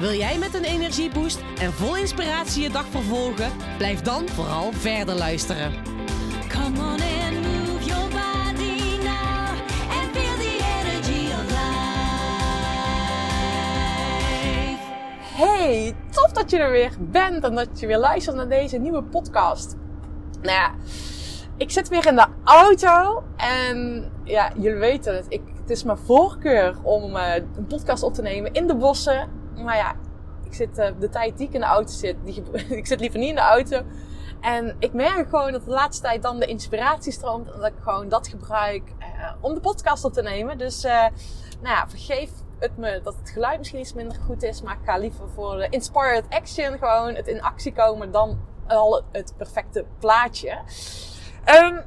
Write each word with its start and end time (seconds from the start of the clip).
Wil 0.00 0.12
jij 0.12 0.38
met 0.38 0.54
een 0.54 0.64
energieboost 0.64 1.40
en 1.58 1.72
vol 1.72 1.96
inspiratie 1.96 2.62
je 2.62 2.70
dag 2.70 2.86
vervolgen? 2.86 3.50
Blijf 3.76 4.00
dan 4.00 4.28
vooral 4.28 4.72
verder 4.72 5.14
luisteren. 5.14 5.72
Come 6.48 6.78
on 6.78 7.00
move 7.42 7.84
your 7.84 8.08
body 8.08 8.96
now 9.02 9.48
and 9.90 10.10
feel 10.12 10.36
the 10.36 10.58
energy. 10.82 11.32
Hey, 15.34 15.94
tof 16.10 16.30
dat 16.32 16.50
je 16.50 16.58
er 16.58 16.70
weer 16.70 16.92
bent 17.00 17.44
en 17.44 17.54
dat 17.54 17.80
je 17.80 17.86
weer 17.86 17.98
luistert 17.98 18.36
naar 18.36 18.48
deze 18.48 18.78
nieuwe 18.78 19.02
podcast. 19.02 19.76
Nou 20.42 20.54
ja, 20.54 20.74
ik 21.56 21.70
zit 21.70 21.88
weer 21.88 22.06
in 22.06 22.16
de 22.16 22.26
auto 22.44 23.22
en 23.36 24.10
ja, 24.24 24.52
jullie 24.56 24.78
weten 24.78 25.14
het. 25.14 25.26
Ik, 25.28 25.42
het 25.60 25.70
is 25.70 25.84
mijn 25.84 25.98
voorkeur 25.98 26.76
om 26.82 27.16
eh, 27.16 27.34
een 27.34 27.66
podcast 27.66 28.02
op 28.02 28.14
te 28.14 28.22
nemen 28.22 28.52
in 28.52 28.66
de 28.66 28.74
bossen. 28.74 29.39
Maar 29.64 29.76
ja, 29.76 29.94
ik 30.44 30.54
zit 30.54 30.78
eh, 30.78 30.90
de 30.98 31.08
tijd 31.08 31.38
die 31.38 31.46
ik 31.46 31.54
in 31.54 31.60
de 31.60 31.66
auto 31.66 31.92
zit, 31.92 32.16
die, 32.24 32.42
ik 32.80 32.86
zit 32.86 33.00
liever 33.00 33.18
niet 33.18 33.28
in 33.28 33.34
de 33.34 33.40
auto. 33.40 33.82
En 34.40 34.76
ik 34.78 34.92
merk 34.92 35.28
gewoon 35.28 35.52
dat 35.52 35.64
de 35.64 35.70
laatste 35.70 36.02
tijd 36.02 36.22
dan 36.22 36.38
de 36.38 36.46
inspiratie 36.46 37.12
stroomt 37.12 37.52
en 37.52 37.60
dat 37.60 37.66
ik 37.66 37.82
gewoon 37.82 38.08
dat 38.08 38.28
gebruik 38.28 38.82
eh, 38.98 39.06
om 39.40 39.54
de 39.54 39.60
podcast 39.60 40.04
op 40.04 40.12
te 40.12 40.22
nemen. 40.22 40.58
Dus 40.58 40.84
eh, 40.84 41.06
nou 41.60 41.74
ja, 41.74 41.88
vergeef 41.88 42.30
het 42.58 42.76
me 42.76 43.00
dat 43.02 43.16
het 43.16 43.30
geluid 43.30 43.58
misschien 43.58 43.80
iets 43.80 43.94
minder 43.94 44.18
goed 44.26 44.42
is, 44.42 44.62
maar 44.62 44.74
ik 44.74 44.84
ga 44.84 44.96
liever 44.96 45.28
voor 45.28 45.56
de 45.56 45.68
inspired 45.68 46.24
action, 46.28 46.78
gewoon 46.78 47.14
het 47.14 47.26
in 47.26 47.42
actie 47.42 47.72
komen, 47.72 48.10
dan 48.10 48.38
al 48.66 49.02
het 49.12 49.34
perfecte 49.36 49.84
plaatje. 49.98 50.58
Ehm, 51.44 51.80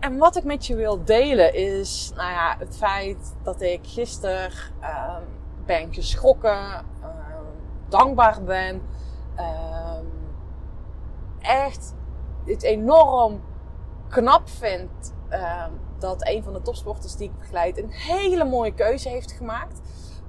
en 0.00 0.18
wat 0.18 0.36
ik 0.36 0.44
met 0.44 0.66
je 0.66 0.74
wil 0.74 1.04
delen 1.04 1.54
is, 1.54 2.12
nou 2.14 2.30
ja, 2.30 2.56
het 2.58 2.76
feit 2.76 3.34
dat 3.42 3.60
ik 3.60 3.80
gisteren 3.82 4.50
ehm, 4.80 5.22
ben 5.66 5.94
geschrokken, 5.94 6.84
ehm, 7.02 7.44
dankbaar 7.88 8.42
ben, 8.42 8.82
ehm, 9.34 10.04
echt 11.40 11.94
het 12.44 12.62
enorm 12.62 13.40
knap 14.08 14.48
vind 14.48 15.14
ehm, 15.28 15.70
dat 15.98 16.28
een 16.28 16.42
van 16.42 16.52
de 16.52 16.62
topsporters 16.62 17.16
die 17.16 17.28
ik 17.28 17.38
begeleid 17.38 17.78
een 17.78 17.90
hele 17.90 18.44
mooie 18.44 18.74
keuze 18.74 19.08
heeft 19.08 19.32
gemaakt. 19.32 19.80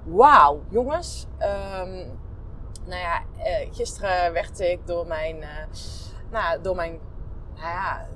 Wauw, 0.03 0.61
jongens. 0.69 1.27
Ehm, 1.37 2.07
nou 2.85 3.01
ja, 3.01 3.21
eh, 3.37 3.67
gisteren 3.71 4.33
werd 4.33 4.59
ik 4.59 4.87
door 4.87 5.07
mijn, 5.07 5.41
eh, 5.41 5.65
nou, 6.31 6.61
door 6.61 6.75
mijn, 6.75 6.99
nou 7.55 7.67
ja, 7.67 8.07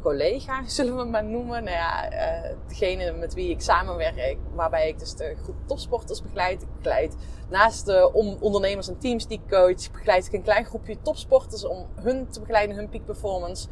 collega, 0.00 0.62
zullen 0.66 0.96
we 0.96 1.04
maar 1.04 1.24
noemen. 1.24 1.64
Nou 1.64 1.76
ja, 1.76 2.10
eh, 2.10 2.54
degene 2.66 3.12
met 3.12 3.34
wie 3.34 3.50
ik 3.50 3.60
samenwerk, 3.60 4.36
waarbij 4.54 4.88
ik 4.88 4.98
dus 4.98 5.14
de 5.14 5.36
groep 5.42 5.56
topsporters 5.66 6.22
begeleid. 6.22 6.62
Ik 6.62 6.68
begeleid 6.76 7.16
naast 7.48 7.86
de 7.86 8.10
on- 8.12 8.40
ondernemers 8.40 8.88
en 8.88 8.98
teams 8.98 9.26
die 9.26 9.40
ik 9.44 9.50
coach, 9.50 9.90
begeleid 9.90 10.26
ik 10.26 10.32
een 10.32 10.42
klein 10.42 10.64
groepje 10.64 11.02
topsporters 11.02 11.64
om 11.64 11.86
hun 11.94 12.28
te 12.28 12.40
begeleiden, 12.40 12.76
hun 12.76 12.88
peak 12.88 13.04
performance. 13.04 13.68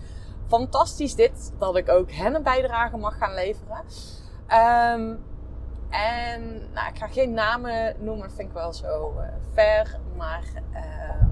Fantastisch 0.46 1.14
dit, 1.14 1.52
dat 1.58 1.76
ik 1.76 1.88
ook 1.88 2.12
hen 2.12 2.34
een 2.34 2.42
bijdrage 2.42 2.96
mag 2.96 3.18
gaan 3.18 3.34
leveren. 3.34 3.84
Ehm, 4.46 5.14
en 5.90 6.70
nou, 6.72 6.88
ik 6.88 6.98
ga 6.98 7.06
geen 7.06 7.33
namen 7.33 7.96
noemen, 7.98 8.27
dat 8.28 8.36
vind 8.36 8.48
ik 8.48 8.55
wel 8.55 8.72
zo 8.72 9.14
eh 9.18 9.28
fair. 9.55 9.98
Maar 10.17 10.42
ehm, 10.72 10.84
eh, 10.84 11.27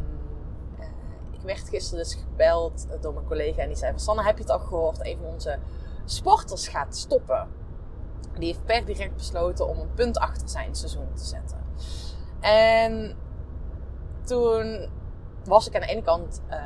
werd 1.47 1.69
gisteren 1.69 2.05
dus 2.05 2.15
gebeld 2.15 2.87
door 3.01 3.13
mijn 3.15 3.27
collega 3.27 3.63
en 3.63 3.69
die 3.69 3.77
zei 3.77 3.91
van... 3.91 4.01
Sanne, 4.01 4.23
heb 4.23 4.37
je 4.37 4.43
het 4.43 4.53
al 4.53 4.59
gehoord? 4.59 5.07
Een 5.07 5.17
van 5.23 5.27
onze 5.33 5.59
sporters 6.05 6.69
gaat 6.69 6.97
stoppen. 6.97 7.49
Die 8.39 8.47
heeft 8.47 8.65
per 8.65 8.85
direct 8.85 9.17
besloten 9.17 9.69
om 9.69 9.79
een 9.79 9.95
punt 9.95 10.19
achter 10.19 10.49
zijn 10.49 10.75
seizoen 10.75 11.09
te 11.15 11.25
zetten. 11.25 11.59
En 12.41 13.17
toen 14.25 14.89
was 15.45 15.67
ik 15.69 15.75
aan 15.75 15.81
de 15.81 15.87
ene 15.87 16.03
kant 16.03 16.41
eh, 16.49 16.59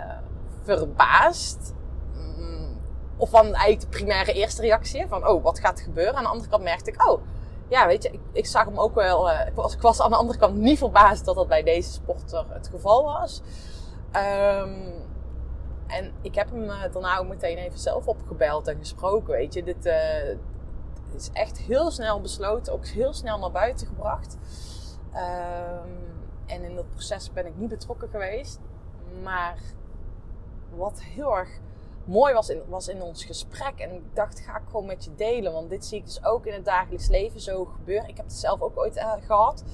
verbaasd. 0.62 1.74
Mm, 2.14 2.78
Of 3.16 3.30
van 3.30 3.44
eigenlijk 3.44 3.80
de 3.80 3.86
primaire 3.88 4.32
eerste 4.32 4.62
reactie. 4.62 5.06
Van, 5.08 5.28
oh, 5.28 5.42
wat 5.42 5.58
gaat 5.60 5.78
er 5.78 5.84
gebeuren? 5.84 6.14
Aan 6.14 6.22
de 6.22 6.28
andere 6.28 6.50
kant 6.50 6.62
merkte 6.62 6.90
ik, 6.90 7.08
oh, 7.10 7.20
ja, 7.68 7.86
weet 7.86 8.02
je, 8.02 8.10
ik, 8.10 8.20
ik 8.32 8.46
zag 8.46 8.64
hem 8.64 8.78
ook 8.78 8.94
wel. 8.94 9.30
eh, 9.30 9.46
ik, 9.46 9.54
was, 9.54 9.74
ik 9.74 9.80
was 9.80 10.00
aan 10.00 10.10
de 10.10 10.16
andere 10.16 10.38
kant 10.38 10.56
niet 10.56 10.78
verbaasd 10.78 11.24
dat 11.24 11.34
dat 11.34 11.48
bij 11.48 11.62
deze 11.62 11.90
sporter 11.92 12.44
het 12.48 12.68
geval 12.68 13.04
was. 13.04 13.42
Ehm, 14.12 14.90
en 15.86 16.12
ik 16.20 16.34
heb 16.34 16.50
hem 16.50 16.70
eh, 16.70 16.92
daarna 16.92 17.18
ook 17.18 17.28
meteen 17.28 17.56
even 17.56 17.78
zelf 17.78 18.06
opgebeld 18.06 18.68
en 18.68 18.78
gesproken. 18.78 19.32
Weet 19.32 19.54
je, 19.54 19.62
dit 19.62 19.86
eh, 19.86 20.30
is 21.14 21.30
echt 21.32 21.58
heel 21.58 21.90
snel 21.90 22.20
besloten, 22.20 22.72
ook 22.72 22.86
heel 22.86 23.12
snel 23.12 23.38
naar 23.38 23.50
buiten 23.50 23.86
gebracht. 23.86 24.36
Ehm, 25.12 25.88
en 26.46 26.62
in 26.62 26.74
dat 26.74 26.90
proces 26.90 27.32
ben 27.32 27.46
ik 27.46 27.56
niet 27.56 27.68
betrokken 27.68 28.08
geweest. 28.08 28.60
Maar 29.22 29.58
wat 30.76 31.02
heel 31.02 31.36
erg 31.36 31.60
mooi 32.04 32.34
was 32.34 32.48
in, 32.48 32.62
was 32.68 32.88
in 32.88 33.02
ons 33.02 33.24
gesprek. 33.24 33.78
En 33.78 33.92
ik 33.92 34.02
dacht, 34.14 34.40
ga 34.40 34.56
ik 34.56 34.62
gewoon 34.66 34.86
met 34.86 35.04
je 35.04 35.14
delen. 35.14 35.52
Want 35.52 35.70
dit 35.70 35.84
zie 35.84 35.98
ik 35.98 36.04
dus 36.04 36.24
ook 36.24 36.46
in 36.46 36.52
het 36.52 36.64
dagelijks 36.64 37.08
leven 37.08 37.40
zo 37.40 37.64
gebeuren. 37.64 38.08
Ik 38.08 38.16
heb 38.16 38.26
het 38.26 38.34
zelf 38.34 38.60
ook 38.60 38.78
ooit 38.78 38.96
eh, 38.96 39.12
gehad. 39.26 39.64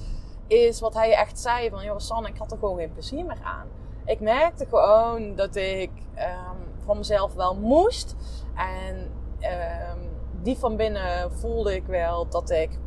Is 0.47 0.79
wat 0.79 0.93
hij 0.93 1.13
echt 1.13 1.39
zei 1.39 1.69
van, 1.69 1.83
joh 1.83 1.99
Sanne, 1.99 2.29
ik 2.29 2.37
had 2.37 2.51
er 2.51 2.57
gewoon 2.57 2.77
geen 2.77 2.93
plezier 2.93 3.25
meer 3.25 3.41
aan. 3.43 3.67
Ik 4.07 4.19
merkte 4.19 4.65
gewoon 4.65 5.35
dat 5.35 5.55
ik 5.55 5.91
ehm, 6.13 6.55
van 6.85 6.97
mezelf 6.97 7.33
wel 7.33 7.55
moest. 7.55 8.15
En 8.55 9.11
ehm, 9.39 9.99
die 10.41 10.57
van 10.57 10.75
binnen 10.75 11.31
voelde 11.31 11.75
ik 11.75 11.85
wel 11.85 12.27
dat 12.27 12.49
ik, 12.49 12.79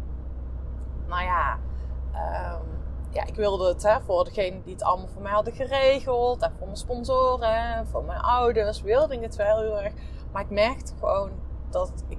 nou 1.06 1.22
ja, 1.22 1.58
ehm, 2.12 2.62
ja, 3.10 3.26
ik 3.26 3.34
wilde 3.34 3.68
het 3.68 3.82
hè, 3.82 4.00
voor 4.00 4.24
degene 4.24 4.62
die 4.62 4.72
het 4.72 4.82
allemaal 4.82 5.08
voor 5.08 5.22
mij 5.22 5.32
hadden 5.32 5.52
geregeld. 5.52 6.42
En 6.42 6.52
voor 6.58 6.66
mijn 6.66 6.78
sponsoren, 6.78 7.76
en 7.76 7.86
voor 7.86 8.04
mijn 8.04 8.20
ouders, 8.20 8.82
wilde 8.82 9.14
ik 9.14 9.22
het 9.22 9.36
wel 9.36 9.58
heel 9.58 9.80
erg. 9.80 9.92
Maar 10.32 10.42
ik 10.42 10.50
merkte 10.50 10.92
gewoon 10.98 11.30
dat 11.70 11.92
ik 12.08 12.18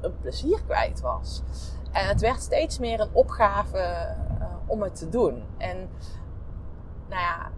een 0.00 0.18
plezier 0.20 0.62
kwijt 0.64 1.00
was. 1.00 1.42
En 1.92 2.06
het 2.06 2.20
werd 2.20 2.42
steeds 2.42 2.78
meer 2.78 3.00
een 3.00 3.12
opgave 3.12 3.78
eh, 3.78 4.46
om 4.66 4.82
het 4.82 4.94
te 4.94 5.08
doen. 5.08 5.44
En 5.58 5.90
nou 7.08 7.20
ja, 7.20 7.50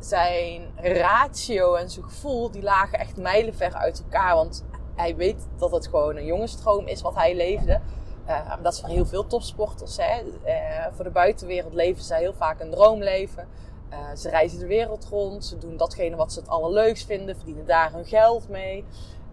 zijn 0.00 0.62
ratio 0.76 1.74
en 1.74 1.90
zijn 1.90 2.04
gevoel, 2.04 2.50
die 2.50 2.62
lagen 2.62 2.98
echt 2.98 3.16
mijlenver 3.16 3.74
uit 3.74 4.02
elkaar. 4.02 4.34
Want 4.34 4.64
hij 4.94 5.16
weet 5.16 5.48
dat 5.56 5.70
het 5.70 5.88
gewoon 5.88 6.16
een 6.16 6.24
jongenstroom 6.24 6.86
is 6.86 7.02
wat 7.02 7.14
hij 7.14 7.34
leefde. 7.34 7.80
Uh, 8.28 8.52
dat 8.62 8.72
is 8.72 8.80
voor 8.80 8.88
heel 8.88 9.06
veel 9.06 9.26
topsporters. 9.26 9.96
Hè. 9.96 10.22
Uh, 10.46 10.86
voor 10.92 11.04
de 11.04 11.10
buitenwereld 11.10 11.74
leven 11.74 12.02
zij 12.02 12.20
heel 12.20 12.34
vaak 12.34 12.60
een 12.60 12.70
droomleven. 12.70 13.48
Uh, 13.92 13.96
ze 14.16 14.28
reizen 14.28 14.58
de 14.58 14.66
wereld 14.66 15.06
rond. 15.10 15.44
Ze 15.44 15.58
doen 15.58 15.76
datgene 15.76 16.16
wat 16.16 16.32
ze 16.32 16.40
het 16.40 16.48
allerleukst 16.48 17.06
vinden. 17.06 17.36
Verdienen 17.36 17.66
daar 17.66 17.92
hun 17.92 18.04
geld 18.04 18.48
mee. 18.48 18.84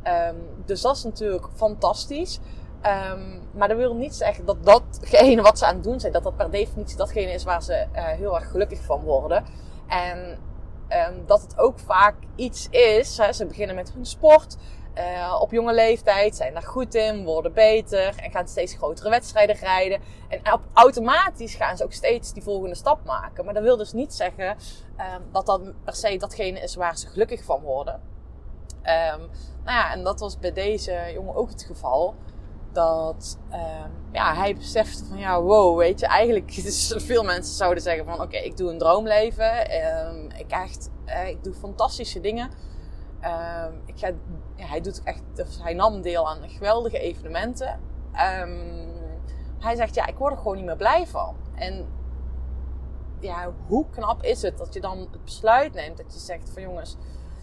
Um, 0.03 0.63
dus 0.65 0.81
dat 0.81 0.95
is 0.95 1.03
natuurlijk 1.03 1.47
fantastisch. 1.55 2.39
Um, 3.11 3.41
maar 3.51 3.67
dat 3.67 3.77
wil 3.77 3.95
niet 3.95 4.15
zeggen 4.15 4.45
dat 4.45 4.65
datgene 4.65 5.41
wat 5.41 5.57
ze 5.57 5.65
aan 5.65 5.75
het 5.75 5.83
doen 5.83 5.99
zijn, 5.99 6.13
dat 6.13 6.23
dat 6.23 6.35
per 6.35 6.51
definitie 6.51 6.97
datgene 6.97 7.31
is 7.31 7.43
waar 7.43 7.63
ze 7.63 7.87
heel 7.93 8.35
erg 8.35 8.51
gelukkig 8.51 8.81
van 8.81 9.01
worden. 9.01 9.45
En 9.87 10.37
dat 11.25 11.41
het 11.41 11.57
ook 11.57 11.79
vaak 11.79 12.15
iets 12.35 12.67
is. 12.69 13.15
Ze 13.15 13.45
beginnen 13.45 13.75
met 13.75 13.91
hun 13.93 14.05
sport. 14.05 14.57
Uh, 14.97 15.37
op 15.41 15.51
jonge 15.51 15.73
leeftijd 15.73 16.35
zijn 16.35 16.53
daar 16.53 16.63
goed 16.63 16.95
in, 16.95 17.23
worden 17.23 17.53
beter 17.53 18.15
en 18.17 18.31
gaan 18.31 18.47
steeds 18.47 18.73
grotere 18.73 19.09
wedstrijden 19.09 19.55
rijden. 19.55 20.01
En 20.27 20.53
op, 20.53 20.61
automatisch 20.73 21.55
gaan 21.55 21.77
ze 21.77 21.83
ook 21.83 21.93
steeds 21.93 22.33
die 22.33 22.43
volgende 22.43 22.75
stap 22.75 23.05
maken. 23.05 23.45
Maar 23.45 23.53
dat 23.53 23.63
wil 23.63 23.77
dus 23.77 23.93
niet 23.93 24.13
zeggen 24.13 24.49
um, 24.49 25.23
dat 25.31 25.45
dat 25.45 25.83
per 25.83 25.95
se 25.95 26.17
datgene 26.17 26.59
is 26.59 26.75
waar 26.75 26.97
ze 26.97 27.07
gelukkig 27.07 27.43
van 27.43 27.61
worden. 27.61 27.93
Um, 27.93 29.29
nou 29.63 29.77
ja, 29.77 29.91
en 29.91 30.03
dat 30.03 30.19
was 30.19 30.39
bij 30.39 30.53
deze 30.53 31.11
jongen 31.13 31.35
ook 31.35 31.49
het 31.49 31.63
geval. 31.63 32.15
Dat 32.71 33.37
ja, 34.11 34.35
hij 34.35 34.55
besefte 34.55 35.05
van 35.05 35.17
ja, 35.17 35.41
wow, 35.41 35.77
weet 35.77 35.99
je, 35.99 36.05
eigenlijk 36.05 36.57
is 36.57 36.93
veel 36.97 37.23
mensen 37.23 37.55
zouden 37.55 37.83
zeggen 37.83 38.05
van 38.05 38.21
oké, 38.21 38.37
ik 38.37 38.57
doe 38.57 38.71
een 38.71 38.77
droomleven. 38.77 39.61
ik, 40.37 40.51
echt, 40.51 40.89
uh, 41.05 41.27
ik 41.27 41.43
doe 41.43 41.53
fantastische 41.53 42.19
dingen. 42.19 42.49
Um, 43.21 43.81
ik 43.85 43.99
ga, 43.99 44.11
hij, 44.55 44.81
doet 44.81 45.03
echt, 45.03 45.23
dus 45.33 45.59
hij 45.61 45.73
nam 45.73 46.01
deel 46.01 46.29
aan 46.29 46.49
geweldige 46.49 46.99
evenementen. 46.99 47.79
Hij 49.59 49.75
zegt, 49.75 49.95
ja, 49.95 50.05
ik 50.05 50.17
word 50.17 50.31
er 50.31 50.37
gewoon 50.37 50.55
niet 50.55 50.65
meer 50.65 50.77
blij 50.77 51.07
van. 51.07 51.35
En 51.55 51.87
ja, 53.19 53.53
hoe 53.67 53.85
knap 53.89 54.23
is 54.23 54.41
het 54.41 54.57
dat 54.57 54.73
je 54.73 54.81
dan 54.81 54.97
het 55.11 55.23
besluit 55.23 55.73
neemt 55.73 55.97
dat 55.97 56.13
je 56.13 56.19
zegt 56.19 56.49
van 56.49 56.61
jongens, 56.61 56.97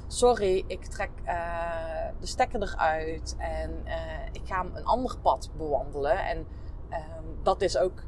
sorry, 0.06 0.64
ik 0.66 0.84
trek 0.84 1.10
eh, 1.24 2.08
de 2.20 2.26
stekker 2.26 2.62
eruit 2.62 3.36
en 3.38 3.80
eh, 3.84 3.94
ik 4.32 4.40
ga 4.44 4.64
een 4.74 4.84
ander 4.84 5.18
pad 5.18 5.50
bewandelen. 5.56 6.26
En 6.26 6.46
ehm, 6.88 7.24
dat 7.42 7.60
is 7.62 7.78
ook, 7.78 8.02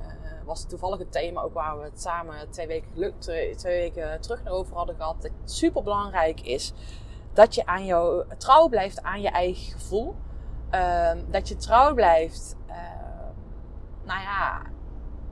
eh, 0.00 0.06
was 0.44 0.66
toevallig 0.66 0.98
het 0.98 1.12
thema 1.12 1.40
ook 1.40 1.54
waar 1.54 1.78
we 1.78 1.84
het 1.84 2.00
samen 2.00 2.50
twee 2.50 2.66
weken, 2.66 2.90
geluk- 2.92 3.20
twee, 3.20 3.56
weken 3.62 4.20
terug 4.20 4.46
over 4.46 4.76
hadden 4.76 4.96
gehad. 4.96 5.22
Dat 5.22 5.30
het 5.40 5.50
super 5.50 5.82
belangrijk 5.82 6.40
is 6.40 6.72
dat 7.32 7.54
je 7.54 7.66
aan 7.66 7.84
jou, 7.84 8.24
trouw 8.38 8.68
blijft 8.68 9.02
aan 9.02 9.20
je 9.20 9.28
eigen 9.28 9.72
gevoel. 9.72 10.14
Ehm, 10.70 11.18
dat 11.30 11.48
je 11.48 11.56
trouw 11.56 11.94
blijft, 11.94 12.56
ehm, 12.66 13.32
nou 14.04 14.20
ja, 14.20 14.62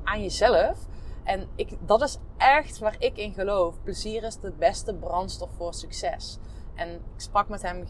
aan 0.04 0.22
jezelf. 0.22 0.78
En 1.24 1.48
ik, 1.54 1.78
dat 1.86 2.02
is 2.02 2.18
echt 2.36 2.78
waar 2.78 2.96
ik 2.98 3.16
in 3.16 3.32
geloof. 3.32 3.82
Plezier 3.82 4.22
is 4.22 4.38
de 4.38 4.52
beste 4.52 4.94
brandstof 4.94 5.50
voor 5.56 5.74
succes. 5.74 6.38
En 6.74 6.88
ik 6.94 7.00
sprak 7.20 7.48
met 7.48 7.62
hem 7.62 7.86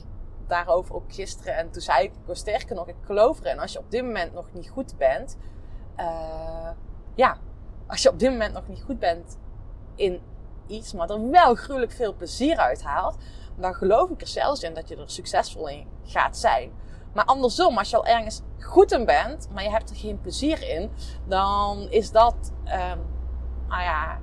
daarover 0.46 0.94
ook 0.94 1.12
gisteren. 1.12 1.56
En 1.56 1.70
toen 1.70 1.82
zei 1.82 2.04
ik, 2.04 2.12
sterker 2.32 2.74
nog, 2.74 2.88
ik 2.88 2.94
geloof 3.04 3.40
erin. 3.40 3.58
Als 3.58 3.72
je 3.72 3.78
op 3.78 3.90
dit 3.90 4.02
moment 4.04 4.32
nog 4.32 4.52
niet 4.52 4.68
goed 4.68 4.96
bent. 4.98 5.36
eh, 5.96 6.70
ja, 7.14 7.38
als 7.86 8.02
je 8.02 8.10
op 8.10 8.18
dit 8.18 8.30
moment 8.30 8.52
nog 8.54 8.68
niet 8.68 8.82
goed 8.82 8.98
bent 8.98 9.38
in 9.94 10.20
iets, 10.66 10.92
maar 10.92 11.10
er 11.10 11.30
wel 11.30 11.54
gruwelijk 11.54 11.92
veel 11.92 12.14
plezier 12.14 12.56
uit 12.56 12.82
haalt. 12.82 13.16
Dan 13.56 13.74
geloof 13.74 14.10
ik 14.10 14.20
er 14.20 14.26
zelfs 14.26 14.62
in 14.62 14.74
dat 14.74 14.88
je 14.88 14.96
er 14.96 15.10
succesvol 15.10 15.68
in 15.68 15.86
gaat 16.04 16.36
zijn. 16.36 16.72
Maar 17.14 17.24
andersom, 17.24 17.78
als 17.78 17.90
je 17.90 17.96
al 17.96 18.06
ergens 18.06 18.40
goed 18.58 18.92
in 18.92 19.04
bent, 19.04 19.48
maar 19.52 19.62
je 19.62 19.70
hebt 19.70 19.90
er 19.90 19.96
geen 19.96 20.20
plezier 20.20 20.68
in, 20.68 20.90
dan 21.26 21.86
is 21.90 22.10
dat, 22.10 22.52
ehm, 22.64 22.98
nou 23.72 23.84
ja, 23.84 24.18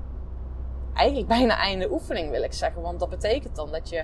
eigenlijk 0.94 1.28
bijna 1.38 1.57
einde 1.57 1.92
oefening 1.92 2.31
wil 2.31 2.44
ik 2.44 2.54
zeggen. 2.54 2.81
Want 2.81 3.00
dat 3.00 3.10
betekent 3.10 3.56
dan 3.56 3.72
dat 3.72 3.90
je 3.90 4.04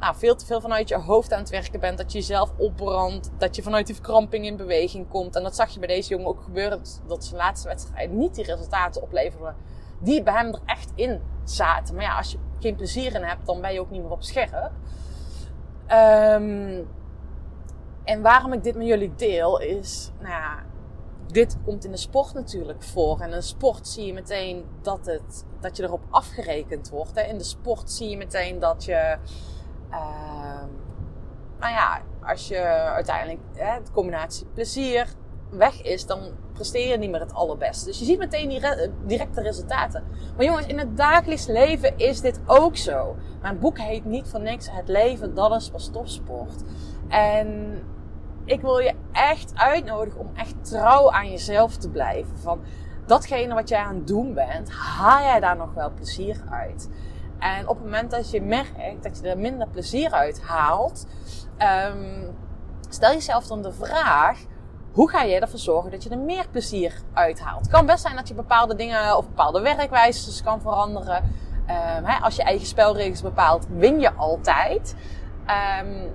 nou, 0.00 0.16
veel 0.16 0.36
te 0.36 0.46
veel 0.46 0.60
vanuit 0.60 0.88
je 0.88 0.96
hoofd 0.96 1.32
aan 1.32 1.38
het 1.38 1.50
werken 1.50 1.80
bent, 1.80 1.98
dat 1.98 2.12
je 2.12 2.18
jezelf 2.18 2.52
opbrandt, 2.56 3.30
dat 3.38 3.56
je 3.56 3.62
vanuit 3.62 3.86
die 3.86 3.94
verkramping 3.94 4.46
in 4.46 4.56
beweging 4.56 5.08
komt. 5.08 5.36
En 5.36 5.42
dat 5.42 5.56
zag 5.56 5.70
je 5.70 5.78
bij 5.78 5.88
deze 5.88 6.08
jongen 6.08 6.26
ook 6.26 6.42
gebeuren, 6.42 6.82
dat 7.06 7.24
zijn 7.24 7.36
laatste 7.36 7.68
wedstrijd 7.68 8.12
niet 8.12 8.34
die 8.34 8.44
resultaten 8.44 9.02
opleverde 9.02 9.54
die 10.02 10.22
bij 10.22 10.34
hem 10.34 10.46
er 10.46 10.60
echt 10.64 10.92
in 10.94 11.20
zaten. 11.44 11.94
Maar 11.94 12.04
ja, 12.04 12.16
als 12.16 12.32
je 12.32 12.38
geen 12.60 12.76
plezier 12.76 13.14
in 13.14 13.22
hebt, 13.22 13.46
dan 13.46 13.60
ben 13.60 13.72
je 13.72 13.80
ook 13.80 13.90
niet 13.90 14.02
meer 14.02 14.10
op 14.10 14.22
scherp. 14.22 14.70
Ehm, 15.86 16.82
en 18.04 18.22
waarom 18.22 18.52
ik 18.52 18.62
dit 18.62 18.76
met 18.76 18.86
jullie 18.86 19.14
deel 19.14 19.60
is, 19.60 20.10
nou 20.18 20.30
ja, 20.30 20.58
dit 21.32 21.56
komt 21.64 21.84
in 21.84 21.90
de 21.90 21.96
sport 21.96 22.34
natuurlijk 22.34 22.82
voor. 22.82 23.20
En 23.20 23.28
in 23.28 23.34
de 23.36 23.40
sport 23.40 23.88
zie 23.88 24.06
je 24.06 24.12
meteen 24.12 24.64
dat, 24.82 25.06
het, 25.06 25.44
dat 25.60 25.76
je 25.76 25.82
erop 25.82 26.02
afgerekend 26.10 26.90
wordt. 26.90 27.14
Hè. 27.14 27.22
In 27.22 27.38
de 27.38 27.44
sport 27.44 27.90
zie 27.90 28.08
je 28.08 28.16
meteen 28.16 28.58
dat 28.58 28.84
je, 28.84 29.16
ehm, 29.90 30.66
nou 31.58 31.72
ja, 31.72 32.00
als 32.22 32.48
je 32.48 32.58
uiteindelijk 32.94 33.40
hè, 33.54 33.82
de 33.84 33.90
combinatie 33.92 34.46
plezier 34.54 35.14
weg 35.50 35.82
is, 35.82 36.06
dan 36.06 36.20
presteer 36.52 36.88
je 36.88 36.98
niet 36.98 37.10
meer 37.10 37.20
het 37.20 37.34
allerbeste. 37.34 37.84
Dus 37.84 37.98
je 37.98 38.04
ziet 38.04 38.18
meteen 38.18 38.48
die 38.48 38.58
re- 38.58 38.90
directe 39.04 39.40
resultaten. 39.40 40.04
Maar 40.36 40.44
jongens, 40.44 40.66
in 40.66 40.78
het 40.78 40.96
dagelijks 40.96 41.46
leven 41.46 41.98
is 41.98 42.20
dit 42.20 42.40
ook 42.46 42.76
zo. 42.76 43.16
Mijn 43.42 43.58
boek 43.58 43.78
heet 43.78 44.04
niet 44.04 44.28
voor 44.28 44.40
niks 44.40 44.70
Het 44.70 44.88
leven, 44.88 45.34
dat 45.34 45.54
is 45.60 45.70
pas 45.70 45.90
topsport. 45.92 46.62
En 47.08 47.78
ik 48.44 48.60
wil 48.60 48.78
je 48.78 48.94
echt 49.12 49.52
uitnodigen 49.54 50.20
om 50.20 50.30
echt 50.34 50.54
trouw 50.64 51.10
aan 51.10 51.30
jezelf 51.30 51.76
te 51.76 51.90
blijven. 51.90 52.38
Van 52.38 52.60
datgene 53.06 53.54
wat 53.54 53.68
jij 53.68 53.78
aan 53.78 53.94
het 53.94 54.06
doen 54.06 54.34
bent, 54.34 54.70
haal 54.70 55.22
jij 55.22 55.40
daar 55.40 55.56
nog 55.56 55.74
wel 55.74 55.90
plezier 55.90 56.42
uit? 56.50 56.88
En 57.38 57.68
op 57.68 57.76
het 57.76 57.84
moment 57.84 58.10
dat 58.10 58.30
je 58.30 58.42
merkt 58.42 59.02
dat 59.02 59.18
je 59.18 59.28
er 59.28 59.38
minder 59.38 59.68
plezier 59.68 60.10
uit 60.10 60.42
haalt, 60.42 61.06
ehm, 61.56 62.30
stel 62.88 63.12
jezelf 63.12 63.46
dan 63.46 63.62
de 63.62 63.72
vraag: 63.72 64.38
hoe 64.92 65.10
ga 65.10 65.22
je 65.22 65.40
ervoor 65.40 65.58
zorgen 65.58 65.90
dat 65.90 66.02
je 66.02 66.10
er 66.10 66.18
meer 66.18 66.48
plezier 66.50 67.00
uithaalt? 67.12 67.60
Het 67.60 67.70
kan 67.70 67.86
best 67.86 68.02
zijn 68.02 68.16
dat 68.16 68.28
je 68.28 68.34
bepaalde 68.34 68.74
dingen 68.74 69.16
of 69.16 69.26
bepaalde 69.26 69.60
werkwijzes 69.60 70.42
kan 70.42 70.60
veranderen. 70.60 71.22
Ehm, 71.66 72.22
als 72.22 72.36
je 72.36 72.42
eigen 72.42 72.66
spelregels 72.66 73.22
bepaalt, 73.22 73.66
win 73.68 74.00
je 74.00 74.12
altijd. 74.12 74.96
Ehm, 75.46 76.06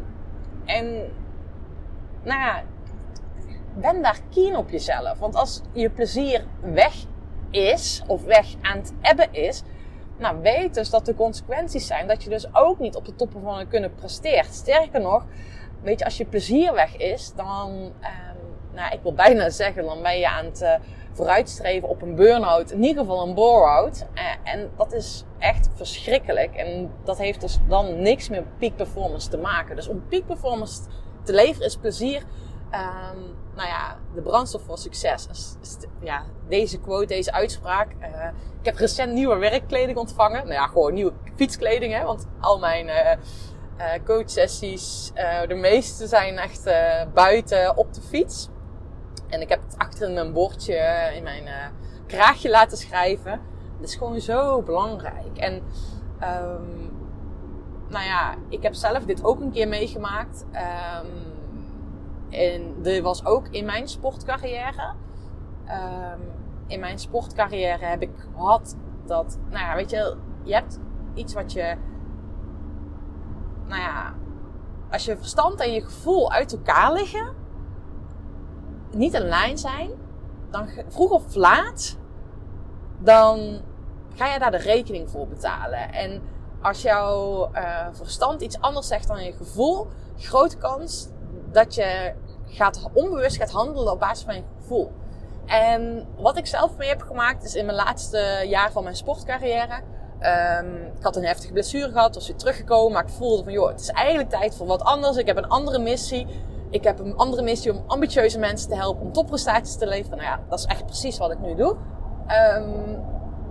en 0.65 1.11
nou 2.27 2.39
ja, 2.39 2.63
ben 3.73 4.01
daar 4.01 4.19
keen 4.33 4.57
op 4.57 4.69
jezelf. 4.69 5.19
Want 5.19 5.35
als 5.35 5.61
je 5.71 5.89
plezier 5.89 6.45
weg 6.61 6.93
is, 7.51 8.03
of 8.07 8.23
weg 8.23 8.45
aan 8.61 8.77
het 8.77 8.93
ebben 9.01 9.33
is, 9.33 9.63
nou 10.17 10.41
weet 10.41 10.73
dus 10.73 10.89
dat 10.89 11.05
de 11.05 11.15
consequenties 11.15 11.87
zijn 11.87 12.07
dat 12.07 12.23
je 12.23 12.29
dus 12.29 12.55
ook 12.55 12.79
niet 12.79 12.95
op 12.95 13.05
de 13.05 13.15
toppen 13.15 13.41
van 13.41 13.67
kunnen 13.67 13.95
presteert. 13.95 14.53
Sterker 14.53 15.01
nog, 15.01 15.25
weet 15.81 15.99
je, 15.99 16.05
als 16.05 16.17
je 16.17 16.25
plezier 16.25 16.73
weg 16.73 16.97
is, 16.97 17.33
dan, 17.35 17.91
ehm, 17.99 18.35
nou 18.73 18.93
ik 18.93 18.99
wil 19.01 19.13
bijna 19.13 19.49
zeggen, 19.49 19.83
dan 19.83 20.01
ben 20.01 20.19
je 20.19 20.29
aan 20.29 20.45
het 20.45 20.61
eh, 20.61 20.73
vooruitstreven 21.11 21.89
op 21.89 22.01
een 22.01 22.15
burn-out, 22.15 22.71
in 22.71 22.83
ieder 22.83 23.03
geval 23.03 23.27
een 23.27 23.33
bore-out. 23.33 24.05
Eh, 24.13 24.53
en 24.53 24.69
dat 24.77 24.93
is 24.93 25.23
echt 25.37 25.69
verschrikkelijk. 25.75 26.55
En 26.55 26.91
dat 27.03 27.17
heeft 27.17 27.41
dus 27.41 27.59
dan 27.67 28.01
niks 28.01 28.29
meer 28.29 28.41
met 28.41 28.57
peak 28.57 28.75
performance 28.75 29.29
te 29.29 29.37
maken. 29.37 29.75
Dus 29.75 29.87
om 29.87 30.07
peak 30.09 30.25
performance 30.25 30.81
te 31.27 31.33
leveren 31.33 31.67
is 31.67 31.75
plezier. 31.77 32.23
ehm, 32.71 33.19
nou 33.55 33.67
ja, 33.67 33.97
de 34.15 34.21
brandstof 34.21 34.61
voor 34.61 34.77
succes. 34.77 35.27
Ja, 36.01 36.23
deze 36.47 36.79
quote, 36.79 37.05
deze 37.05 37.31
uitspraak. 37.31 37.91
eh, 37.99 38.27
ik 38.59 38.65
heb 38.65 38.75
recent 38.77 39.13
nieuwe 39.13 39.37
werkkleding 39.37 39.97
ontvangen. 39.97 40.41
Nou 40.41 40.53
ja, 40.53 40.67
gewoon 40.67 40.93
nieuwe 40.93 41.13
fietskleding. 41.35 41.93
Hè, 41.93 42.03
want 42.03 42.27
al 42.39 42.59
mijn 42.59 42.87
eh, 42.89 43.11
eh, 43.11 44.03
coachsessies, 44.05 45.11
eh, 45.13 45.47
de 45.47 45.55
meeste 45.55 46.07
zijn 46.07 46.37
echt 46.37 46.63
buiten 47.13 47.77
op 47.77 47.93
de 47.93 48.01
fiets. 48.01 48.49
En 49.29 49.41
ik 49.41 49.49
heb 49.49 49.59
het 49.65 49.77
achter 49.77 50.07
in 50.07 50.13
mijn 50.13 50.33
bordje, 50.33 51.11
in 51.15 51.23
mijn 51.23 51.43
kraagje 52.07 52.49
laten 52.49 52.77
schrijven. 52.77 53.41
Dat 53.79 53.89
is 53.89 53.95
gewoon 53.95 54.21
zo 54.21 54.61
belangrijk. 54.61 55.37
En 55.37 55.63
ehm, 56.19 56.86
nou 57.89 58.05
ja, 58.05 58.35
ik 58.49 58.63
heb 58.63 58.73
zelf 58.73 59.05
dit 59.05 59.23
ook 59.23 59.39
een 59.39 59.51
keer 59.51 59.67
meegemaakt. 59.67 60.45
Ehm, 60.51 61.05
en 62.29 62.81
dit 62.81 63.01
was 63.01 63.25
ook 63.25 63.47
in 63.47 63.65
mijn 63.65 63.87
sportcarrière. 63.87 64.93
Ehm, 65.65 66.19
in 66.67 66.79
mijn 66.79 66.99
sportcarrière 66.99 67.85
heb 67.85 68.01
ik 68.01 68.11
gehad 68.17 68.77
dat, 69.05 69.37
nou 69.49 69.65
ja, 69.65 69.75
weet 69.75 69.89
je, 69.89 70.17
je 70.43 70.53
hebt 70.53 70.79
iets 71.13 71.33
wat 71.33 71.53
je, 71.53 71.75
nou 73.65 73.81
ja, 73.81 74.13
als 74.91 75.05
je 75.05 75.17
verstand 75.17 75.59
en 75.59 75.73
je 75.73 75.81
gevoel 75.81 76.31
uit 76.31 76.51
elkaar 76.51 76.93
liggen, 76.93 77.33
niet 78.91 79.13
in 79.13 79.21
lijn 79.21 79.57
zijn, 79.57 79.89
dan 80.49 80.69
vroeg 80.87 81.11
of 81.11 81.35
laat, 81.35 81.97
dan 82.99 83.61
ga 84.15 84.33
je 84.33 84.39
daar 84.39 84.51
de 84.51 84.57
rekening 84.57 85.09
voor 85.09 85.27
betalen. 85.27 85.93
En 85.93 86.21
als 86.61 86.81
jouw 86.81 87.49
eh, 87.51 87.87
verstand 87.91 88.41
iets 88.41 88.59
anders 88.61 88.87
zegt 88.87 89.07
dan 89.07 89.23
je 89.23 89.33
gevoel, 89.33 89.87
grote 90.17 90.57
kans 90.57 91.07
dat 91.51 91.75
je 91.75 92.13
gaat, 92.45 92.89
onbewust 92.93 93.37
gaat 93.37 93.51
handelen 93.51 93.91
op 93.91 93.99
basis 93.99 94.25
van 94.25 94.35
je 94.35 94.43
gevoel. 94.61 94.91
En 95.45 96.07
wat 96.17 96.37
ik 96.37 96.45
zelf 96.45 96.77
mee 96.77 96.89
heb 96.89 97.01
gemaakt 97.01 97.43
is 97.43 97.55
in 97.55 97.65
mijn 97.65 97.77
laatste 97.77 98.43
jaar 98.45 98.71
van 98.71 98.83
mijn 98.83 98.95
sportcarrière. 98.95 99.81
ehm, 100.19 100.75
ik 100.75 101.03
had 101.03 101.15
een 101.15 101.25
heftige 101.25 101.53
blessure 101.53 101.91
gehad, 101.91 102.15
was 102.15 102.27
weer 102.27 102.37
teruggekomen, 102.37 102.91
maar 102.91 103.03
ik 103.03 103.09
voelde 103.09 103.43
van 103.43 103.53
joh, 103.53 103.67
het 103.67 103.79
is 103.79 103.89
eigenlijk 103.89 104.29
tijd 104.29 104.55
voor 104.55 104.67
wat 104.67 104.81
anders. 104.81 105.17
Ik 105.17 105.27
heb 105.27 105.37
een 105.37 105.47
andere 105.47 105.79
missie. 105.79 106.27
Ik 106.69 106.83
heb 106.83 106.99
een 106.99 107.15
andere 107.15 107.41
missie 107.41 107.73
om 107.73 107.83
ambitieuze 107.87 108.39
mensen 108.39 108.69
te 108.69 108.75
helpen, 108.75 109.05
om 109.05 109.13
topprestaties 109.13 109.77
te 109.77 109.87
leveren. 109.87 110.17
Nou 110.17 110.29
ja, 110.29 110.39
dat 110.49 110.59
is 110.59 110.65
echt 110.65 110.85
precies 110.85 111.17
wat 111.17 111.31
ik 111.31 111.39
nu 111.39 111.55
doe. 111.55 111.75
Ehm, 112.27 112.99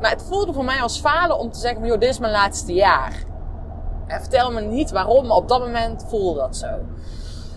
maar 0.01 0.11
het 0.11 0.23
voelde 0.23 0.53
voor 0.53 0.65
mij 0.65 0.81
als 0.81 1.01
falen 1.01 1.39
om 1.39 1.51
te 1.51 1.59
zeggen 1.59 1.79
van 1.81 1.89
joh, 1.89 2.01
dit 2.01 2.09
is 2.09 2.19
mijn 2.19 2.33
laatste 2.33 2.73
jaar. 2.73 3.25
En 4.07 4.21
vertel 4.21 4.53
me 4.53 4.61
niet 4.61 4.91
waarom, 4.91 5.27
maar 5.27 5.37
op 5.37 5.49
dat 5.49 5.61
moment 5.61 6.05
voelde 6.09 6.41
dat 6.41 6.57
zo. 6.57 6.67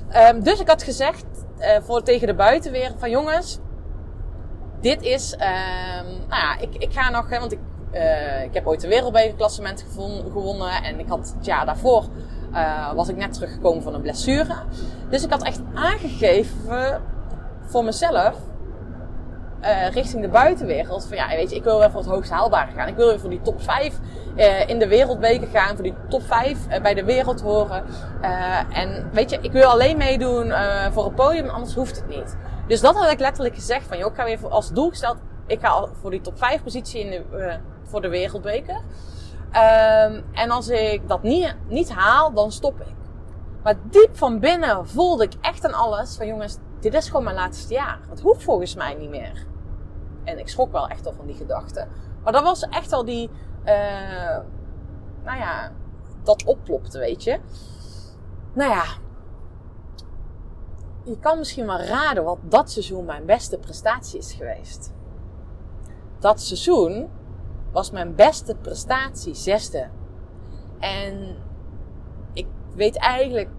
Ehm, 0.09 0.41
dus 0.41 0.59
ik 0.59 0.67
had 0.67 0.83
gezegd 0.83 1.25
eh, 1.57 1.77
voor, 1.81 2.03
tegen 2.03 2.27
de 2.27 2.33
buitenwereld 2.35 2.99
van 2.99 3.09
jongens, 3.09 3.59
dit 4.81 5.01
is, 5.01 5.35
ehm, 5.35 6.05
nou 6.05 6.41
ja, 6.41 6.57
ik, 6.59 6.75
ik 6.75 6.93
ga 6.93 7.09
nog, 7.09 7.29
hè, 7.29 7.39
want 7.39 7.51
ik, 7.51 7.59
eh, 7.91 8.43
ik 8.43 8.53
heb 8.53 8.67
ooit 8.67 8.83
een 8.83 8.89
wereldbekerklassement 8.89 9.85
gewon- 9.91 10.31
gewonnen. 10.31 10.83
En 10.83 10.99
ik 10.99 11.07
had 11.07 11.33
het 11.35 11.45
jaar 11.45 11.65
daarvoor, 11.65 12.05
eh, 12.53 12.93
was 12.93 13.09
ik 13.09 13.15
net 13.17 13.33
teruggekomen 13.33 13.83
van 13.83 13.93
een 13.93 14.01
blessure. 14.01 14.55
Dus 15.09 15.23
ik 15.23 15.29
had 15.31 15.43
echt 15.43 15.59
aangegeven 15.73 17.01
voor 17.65 17.83
mezelf, 17.83 18.35
eh, 19.61 19.89
richting 19.89 20.21
de 20.21 20.27
buitenwereld. 20.27 21.05
Van 21.07 21.17
ja, 21.17 21.27
weet 21.27 21.49
je, 21.49 21.55
ik 21.55 21.63
wil 21.63 21.79
weer 21.79 21.91
voor 21.91 22.01
het 22.01 22.09
hoogst 22.09 22.31
haalbare 22.31 22.71
gaan. 22.71 22.87
Ik 22.87 22.95
wil 22.95 23.07
weer 23.07 23.19
voor 23.19 23.29
die 23.29 23.41
top 23.41 23.61
5 23.61 23.99
eh, 24.35 24.69
in 24.69 24.79
de 24.79 24.87
wereldbeker 24.87 25.47
gaan. 25.47 25.75
Voor 25.75 25.83
die 25.83 25.93
top 26.09 26.21
5 26.21 26.67
eh, 26.67 26.81
bij 26.81 26.93
de 26.93 27.03
wereld 27.03 27.41
horen. 27.41 27.83
En 28.73 29.09
weet 29.13 29.29
je, 29.29 29.37
ik 29.41 29.51
wil 29.51 29.69
alleen 29.69 29.97
meedoen 29.97 30.53
voor 30.91 31.05
een 31.05 31.13
podium, 31.13 31.49
anders 31.49 31.73
hoeft 31.73 31.95
het 31.95 32.07
niet. 32.07 32.37
Dus 32.67 32.81
dat 32.81 32.95
had 32.95 33.11
ik 33.11 33.19
letterlijk 33.19 33.55
gezegd. 33.55 33.87
Van 33.87 33.97
joh, 33.97 34.09
ik 34.09 34.15
ga 34.15 34.23
weer 34.23 34.39
voor, 34.39 34.49
als 34.49 34.71
doel 34.71 34.89
gesteld. 34.89 35.17
Ik 35.47 35.59
ga 35.59 35.85
voor 36.01 36.11
die 36.11 36.21
top 36.21 36.37
5 36.37 36.63
positie 36.63 36.99
in 36.99 37.09
de, 37.09 37.57
voor 37.83 38.01
de 38.01 38.09
wereldbeker. 38.09 38.81
Ehm, 39.51 40.21
en 40.33 40.49
als 40.51 40.69
ik 40.69 41.07
dat 41.07 41.23
niet, 41.23 41.55
niet 41.67 41.91
haal, 41.91 42.33
dan 42.33 42.51
stop 42.51 42.79
ik. 42.79 42.95
Maar 43.63 43.75
diep 43.83 44.17
van 44.17 44.39
binnen 44.39 44.87
voelde 44.87 45.23
ik 45.23 45.33
echt 45.41 45.65
aan 45.65 45.73
alles 45.73 46.15
van 46.15 46.27
jongens, 46.27 46.57
dit 46.79 46.93
is 46.93 47.07
gewoon 47.07 47.23
mijn 47.23 47.35
laatste 47.35 47.73
jaar. 47.73 47.99
Het 48.09 48.21
hoeft 48.21 48.43
volgens 48.43 48.75
mij 48.75 48.93
niet 48.93 49.09
meer. 49.09 49.45
En 50.23 50.39
ik 50.39 50.47
schrok 50.47 50.71
wel 50.71 50.87
echt 50.87 51.05
al 51.05 51.13
van 51.13 51.25
die 51.25 51.35
gedachte. 51.35 51.87
Maar 52.23 52.33
dat 52.33 52.43
was 52.43 52.61
echt 52.61 52.93
al 52.93 53.05
die, 53.05 53.29
eh, 53.63 54.37
nou 55.23 55.37
ja, 55.37 55.71
dat 56.23 56.43
opplopte, 56.43 56.99
weet 56.99 57.23
je. 57.23 57.39
Nou 58.53 58.71
ja, 58.71 58.83
je 61.03 61.19
kan 61.19 61.37
misschien 61.37 61.65
wel 61.65 61.79
raden 61.81 62.23
wat 62.23 62.37
dat 62.41 62.71
seizoen 62.71 63.05
mijn 63.05 63.25
beste 63.25 63.57
prestatie 63.57 64.19
is 64.19 64.33
geweest. 64.33 64.93
Dat 66.19 66.41
seizoen 66.41 67.09
was 67.71 67.91
mijn 67.91 68.15
beste 68.15 68.55
prestatie 68.55 69.33
zesde. 69.33 69.89
En 70.79 71.35
ik 72.33 72.47
weet 72.75 72.97
eigenlijk 72.97 73.49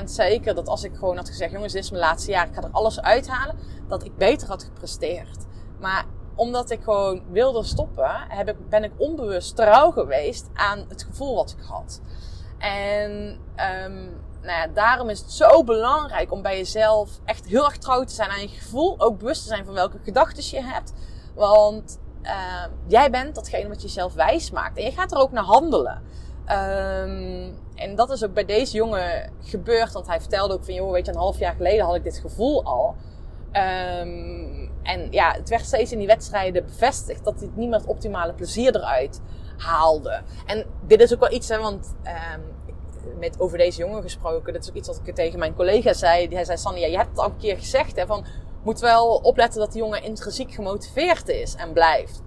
100% 0.00 0.04
zeker 0.04 0.54
dat 0.54 0.68
als 0.68 0.84
ik 0.84 0.94
gewoon 0.94 1.16
had 1.16 1.28
gezegd: 1.28 1.52
jongens, 1.52 1.72
dit 1.72 1.84
is 1.84 1.90
mijn 1.90 2.02
laatste 2.02 2.30
jaar, 2.30 2.48
ik 2.48 2.54
ga 2.54 2.62
er 2.62 2.70
alles 2.72 3.00
uithalen, 3.00 3.58
dat 3.88 4.04
ik 4.04 4.16
beter 4.16 4.48
had 4.48 4.64
gepresteerd. 4.64 5.46
Maar 5.80 6.04
omdat 6.34 6.70
ik 6.70 6.82
gewoon 6.82 7.22
wilde 7.30 7.62
stoppen, 7.62 8.10
heb 8.28 8.48
ik, 8.48 8.68
ben 8.68 8.84
ik 8.84 8.92
onbewust 8.96 9.56
trouw 9.56 9.90
geweest 9.90 10.48
aan 10.54 10.84
het 10.88 11.02
gevoel 11.02 11.34
wat 11.34 11.56
ik 11.58 11.64
had. 11.64 12.00
En 12.58 13.10
um, 13.84 14.20
nou 14.42 14.58
ja, 14.58 14.66
daarom 14.66 15.08
is 15.08 15.18
het 15.18 15.32
zo 15.32 15.64
belangrijk 15.64 16.32
om 16.32 16.42
bij 16.42 16.56
jezelf 16.56 17.10
echt 17.24 17.46
heel 17.46 17.64
erg 17.64 17.78
trouw 17.78 18.04
te 18.04 18.14
zijn 18.14 18.30
aan 18.30 18.40
je 18.40 18.48
gevoel. 18.48 19.00
Ook 19.00 19.18
bewust 19.18 19.42
te 19.42 19.48
zijn 19.48 19.64
van 19.64 19.74
welke 19.74 19.98
gedachten 20.02 20.56
je 20.56 20.62
hebt. 20.62 20.92
Want 21.34 21.98
uh, 22.22 22.64
jij 22.86 23.10
bent 23.10 23.34
datgene 23.34 23.68
wat 23.68 23.82
jezelf 23.82 24.14
wijs 24.14 24.50
maakt. 24.50 24.78
En 24.78 24.84
je 24.84 24.92
gaat 24.92 25.12
er 25.12 25.18
ook 25.18 25.32
naar 25.32 25.44
handelen. 25.44 26.02
Um, 26.50 27.58
en 27.74 27.94
dat 27.94 28.10
is 28.10 28.24
ook 28.24 28.34
bij 28.34 28.44
deze 28.44 28.76
jongen 28.76 29.32
gebeurd. 29.40 29.92
Want 29.92 30.06
hij 30.06 30.20
vertelde 30.20 30.54
ook 30.54 30.64
van, 30.64 30.74
joh, 30.74 30.92
weet 30.92 31.06
je, 31.06 31.12
een 31.12 31.18
half 31.18 31.38
jaar 31.38 31.54
geleden 31.54 31.84
had 31.84 31.94
ik 31.94 32.02
dit 32.02 32.18
gevoel 32.18 32.64
al. 32.64 32.94
Um, 33.52 34.70
en 34.82 35.06
ja, 35.10 35.32
het 35.32 35.48
werd 35.48 35.64
steeds 35.64 35.92
in 35.92 35.98
die 35.98 36.06
wedstrijden 36.06 36.64
bevestigd 36.64 37.24
dat 37.24 37.40
hij 37.40 37.50
niet 37.54 37.68
meer 37.68 37.82
optimale 37.86 38.32
plezier 38.32 38.76
eruit 38.76 39.20
haalde. 39.56 40.22
En 40.46 40.66
dit 40.86 41.00
is 41.00 41.12
ook 41.14 41.20
wel 41.20 41.32
iets, 41.32 41.48
hè, 41.48 41.58
want 41.58 41.94
um, 42.04 42.42
met 43.18 43.40
over 43.40 43.58
deze 43.58 43.78
jongen 43.78 44.02
gesproken, 44.02 44.52
dat 44.52 44.62
is 44.62 44.68
ook 44.68 44.76
iets 44.76 44.88
wat 44.88 45.00
ik 45.04 45.14
tegen 45.14 45.38
mijn 45.38 45.54
collega 45.54 45.92
zei. 45.92 46.28
Hij 46.28 46.44
zei, 46.44 46.58
Sanne, 46.58 46.80
je 46.80 46.96
hebt 46.96 47.10
het 47.10 47.18
al 47.18 47.24
een 47.24 47.36
keer 47.36 47.56
gezegd, 47.56 47.96
hè, 47.96 48.06
van 48.06 48.24
moet 48.62 48.80
wel 48.80 49.14
opletten 49.16 49.60
dat 49.60 49.72
die 49.72 49.82
jongen 49.82 50.02
intrinsiek 50.02 50.52
gemotiveerd 50.52 51.28
is 51.28 51.54
en 51.54 51.72
blijft. 51.72 52.22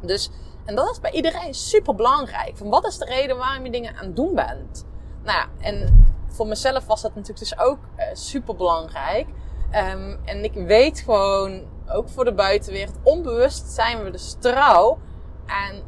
Dus, 0.00 0.30
en 0.68 0.74
dat 0.74 0.90
is 0.90 1.00
bij 1.00 1.10
iedereen 1.10 1.54
super 1.54 1.94
belangrijk. 1.94 2.56
Van 2.56 2.68
wat 2.68 2.86
is 2.86 2.98
de 2.98 3.04
reden 3.04 3.36
waarom 3.36 3.64
je 3.64 3.70
dingen 3.70 3.96
aan 3.96 4.06
het 4.06 4.16
doen 4.16 4.34
bent? 4.34 4.86
Nou 5.22 5.38
ja, 5.38 5.46
en 5.58 6.06
voor 6.28 6.46
mezelf 6.46 6.86
was 6.86 7.02
dat 7.02 7.14
natuurlijk 7.14 7.38
dus 7.38 7.58
ook 7.58 7.78
uh, 7.96 8.04
super 8.12 8.56
belangrijk. 8.56 9.26
Um, 9.72 10.18
en 10.24 10.44
ik 10.44 10.52
weet 10.52 11.00
gewoon, 11.00 11.62
ook 11.88 12.08
voor 12.08 12.24
de 12.24 12.32
buitenwereld, 12.32 12.96
onbewust 13.02 13.66
zijn 13.66 14.04
we 14.04 14.10
dus 14.10 14.36
trouw 14.38 14.98
aan 15.46 15.82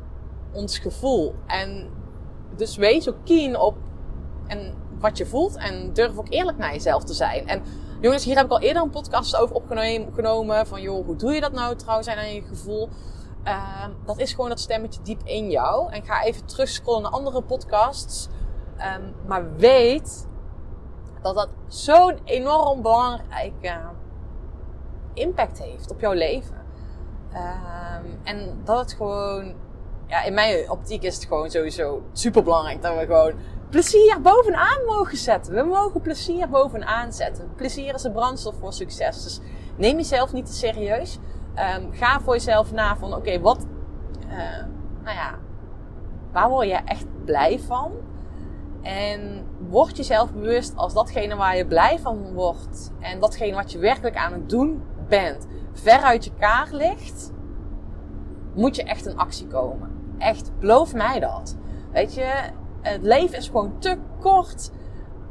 ons 0.53 0.79
gevoel. 0.79 1.35
En 1.47 1.91
dus 2.57 2.77
wees 2.77 3.09
ook 3.09 3.25
keen 3.25 3.59
op 3.59 3.77
en 4.47 4.75
wat 4.99 5.19
je 5.19 5.27
voelt 5.27 5.57
en 5.57 5.93
durf 5.93 6.19
ook 6.19 6.31
eerlijk 6.31 6.59
naar 6.59 6.73
jezelf 6.73 7.05
te 7.05 7.15
zijn. 7.15 7.49
En 7.49 7.63
jongens, 8.01 8.25
hier 8.25 8.37
heb 8.37 8.45
ik 8.45 8.51
al 8.51 8.61
eerder 8.61 8.83
een 8.83 8.91
podcast 8.91 9.37
over 9.37 9.55
opgenomen. 9.55 10.67
Van 10.67 10.83
joh, 10.83 11.07
hoe 11.07 11.17
doe 11.17 11.33
je 11.33 11.41
dat 11.41 11.53
nou 11.53 11.77
trouw 11.77 12.03
zijn 12.03 12.19
aan 12.19 12.35
je 12.35 12.43
gevoel? 12.43 12.89
Uh, 13.45 13.85
dat 14.05 14.19
is 14.19 14.33
gewoon 14.33 14.49
dat 14.49 14.61
stemmetje 14.61 15.03
diep 15.03 15.21
in 15.25 15.51
jou. 15.51 15.93
En 15.93 16.05
ga 16.05 16.23
even 16.23 16.47
terugscrollen 16.47 17.03
naar 17.03 17.11
andere 17.11 17.43
podcasts. 17.43 18.29
Um, 18.97 19.15
maar 19.27 19.57
weet 19.57 20.29
dat 21.23 21.35
dat 21.35 21.49
zo'n 21.67 22.19
enorm 22.25 22.83
belangrijke 22.83 23.81
impact 25.15 25.59
heeft 25.59 25.91
op 25.91 26.01
jouw 26.01 26.13
leven. 26.13 26.57
Um, 27.33 28.21
en 28.23 28.61
dat 28.65 28.79
het 28.79 28.93
gewoon, 28.93 29.55
ja, 30.07 30.23
in 30.23 30.35
mijn 30.35 30.71
optiek 30.71 31.03
is 31.03 31.15
het 31.15 31.25
gewoon 31.25 31.51
sowieso 31.51 32.03
super 32.13 32.43
belangrijk 32.43 32.83
dat 32.83 32.99
we 32.99 33.07
gewoon 33.07 33.35
plezier 33.71 34.21
bovenaan 34.23 34.85
mogen 34.87 35.17
zetten. 35.17 35.55
We 35.55 35.63
mogen 35.63 36.01
plezier 36.01 36.49
bovenaan 36.49 37.13
zetten. 37.13 37.51
Plezier 37.57 37.95
is 37.95 38.03
de 38.03 38.11
brandstof 38.11 38.55
voor 38.61 38.73
succes. 38.73 39.23
Dus 39.23 39.41
neem 39.77 39.97
jezelf 39.97 40.33
niet 40.33 40.47
te 40.47 40.53
serieus. 40.53 41.19
Um, 41.57 41.93
ga 41.93 42.21
voor 42.21 42.35
jezelf 42.35 42.73
na 42.73 42.97
van, 42.97 43.15
oké, 43.15 43.41
wat, 43.41 43.67
uh, 44.27 44.65
nou 45.03 45.17
ja, 45.17 45.39
waar 46.33 46.49
word 46.49 46.67
je 46.67 46.75
echt 46.75 47.07
blij 47.25 47.59
van? 47.59 47.93
En 48.83 49.47
word 49.69 49.97
jezelf 49.97 50.33
bewust 50.33 50.77
als 50.77 50.95
datgene 50.95 51.37
waar 51.37 51.57
je 51.57 51.67
blij 51.67 51.99
van 51.99 52.33
wordt 52.33 52.93
en 53.01 53.21
datgene 53.21 53.55
wat 53.55 53.73
je 53.73 53.79
werkelijk 53.79 54.17
aan 54.17 54.33
het 54.33 54.49
doen 54.49 54.83
bent, 55.09 55.47
ver 55.73 56.01
uit 56.03 56.25
je 56.25 56.33
kaart 56.39 56.73
ligt, 56.73 57.33
moet 58.55 58.77
je 58.77 58.83
echt 58.83 59.07
in 59.07 59.19
actie 59.19 59.47
komen. 59.47 60.15
Echt, 60.19 60.51
beloof 60.59 60.95
mij 60.95 61.21
dat. 61.21 61.57
Weet 61.93 62.15
je, 62.15 62.51
het 62.81 63.03
leven 63.03 63.39
is 63.39 63.47
gewoon 63.47 63.79
te 63.79 63.99
kort 64.21 64.71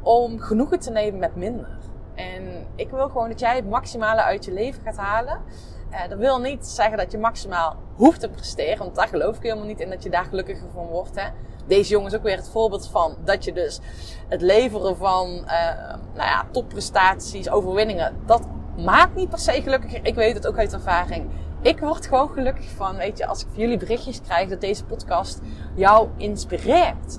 om 0.02 0.38
genoegen 0.38 0.78
te 0.78 0.90
nemen 0.90 1.20
met 1.20 1.36
minder. 1.36 1.78
En 2.14 2.66
ik 2.74 2.90
wil 2.90 3.08
gewoon 3.08 3.28
dat 3.28 3.40
jij 3.40 3.56
het 3.56 3.68
maximale 3.68 4.22
uit 4.22 4.44
je 4.44 4.52
leven 4.52 4.82
gaat 4.82 4.96
halen. 4.96 5.40
Uh, 5.90 6.08
dat 6.08 6.18
wil 6.18 6.38
niet 6.38 6.66
zeggen 6.66 6.98
dat 6.98 7.12
je 7.12 7.18
maximaal 7.18 7.76
hoeft 7.94 8.20
te 8.20 8.28
presteren, 8.28 8.78
want 8.78 8.94
daar 8.94 9.08
geloof 9.08 9.36
ik 9.36 9.42
helemaal 9.42 9.66
niet 9.66 9.80
in 9.80 9.90
dat 9.90 10.02
je 10.02 10.10
daar 10.10 10.24
gelukkiger 10.24 10.70
van 10.74 10.86
wordt. 10.86 11.20
Hè? 11.20 11.28
Deze 11.66 11.90
jongen 11.90 12.10
is 12.10 12.16
ook 12.16 12.22
weer 12.22 12.36
het 12.36 12.48
voorbeeld 12.48 12.88
van 12.88 13.16
dat 13.24 13.44
je 13.44 13.52
dus 13.52 13.80
het 14.28 14.40
leveren 14.40 14.96
van 14.96 15.28
uh, 15.28 15.94
nou 16.14 16.28
ja, 16.28 16.46
topprestaties, 16.50 17.50
overwinningen, 17.50 18.16
dat 18.26 18.42
maakt 18.76 19.14
niet 19.14 19.28
per 19.28 19.38
se 19.38 19.62
gelukkiger. 19.62 20.00
Ik 20.02 20.14
weet 20.14 20.34
het 20.34 20.46
ook 20.46 20.58
uit 20.58 20.72
ervaring. 20.72 21.30
Ik 21.60 21.78
word 21.78 22.06
gewoon 22.06 22.28
gelukkig 22.28 22.70
van, 22.70 22.96
weet 22.96 23.18
je, 23.18 23.26
als 23.26 23.40
ik 23.40 23.46
van 23.50 23.60
jullie 23.60 23.78
berichtjes 23.78 24.20
krijg 24.22 24.48
dat 24.48 24.60
deze 24.60 24.84
podcast 24.84 25.40
jou 25.74 26.08
inspireert. 26.16 27.18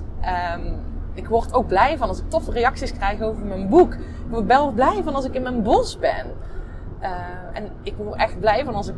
Um, 0.56 0.90
ik 1.14 1.28
word 1.28 1.54
ook 1.54 1.66
blij 1.66 1.96
van 1.96 2.08
als 2.08 2.18
ik 2.18 2.30
toffe 2.30 2.50
reacties 2.50 2.92
krijg 2.92 3.20
over 3.20 3.44
mijn 3.44 3.68
boek. 3.68 3.92
Ik 3.94 4.28
word 4.28 4.46
wel 4.46 4.70
blij 4.70 5.02
van 5.04 5.14
als 5.14 5.24
ik 5.24 5.34
in 5.34 5.42
mijn 5.42 5.62
bos 5.62 5.98
ben. 5.98 6.26
Uh, 7.02 7.08
en 7.52 7.72
ik 7.82 7.94
word 7.96 8.20
echt 8.20 8.40
blij 8.40 8.64
van 8.64 8.74
als 8.74 8.88
ik 8.88 8.94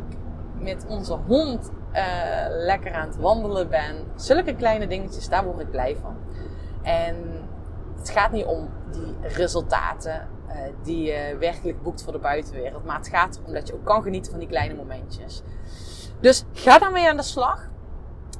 met 0.59 0.85
onze 0.87 1.13
hond 1.13 1.71
uh, 1.93 2.01
lekker 2.49 2.93
aan 2.93 3.07
het 3.07 3.17
wandelen 3.17 3.69
ben. 3.69 3.95
Zulke 4.15 4.55
kleine 4.55 4.87
dingetjes, 4.87 5.29
daar 5.29 5.45
word 5.45 5.59
ik 5.59 5.71
blij 5.71 5.97
van. 6.01 6.15
En 6.83 7.15
het 7.97 8.09
gaat 8.09 8.31
niet 8.31 8.45
om 8.45 8.69
die 8.91 9.15
resultaten 9.21 10.27
uh, 10.47 10.55
die 10.83 11.03
je 11.03 11.37
werkelijk 11.39 11.83
boekt 11.83 12.03
voor 12.03 12.13
de 12.13 12.19
buitenwereld. 12.19 12.85
Maar 12.85 12.97
het 12.97 13.07
gaat 13.07 13.39
erom 13.41 13.53
dat 13.53 13.67
je 13.67 13.73
ook 13.73 13.85
kan 13.85 14.03
genieten 14.03 14.31
van 14.31 14.39
die 14.39 14.49
kleine 14.49 14.73
momentjes. 14.73 15.43
Dus 16.19 16.45
ga 16.53 16.79
daarmee 16.79 17.09
aan 17.09 17.17
de 17.17 17.23
slag. 17.23 17.67